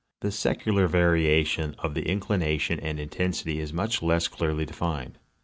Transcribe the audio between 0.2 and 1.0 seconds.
The secular